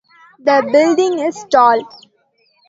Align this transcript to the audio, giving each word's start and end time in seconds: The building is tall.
The 0.39 0.67
building 0.71 1.19
is 1.19 1.45
tall. 1.51 1.87